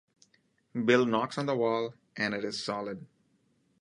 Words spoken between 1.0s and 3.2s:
knocks on the wall, and it is solid.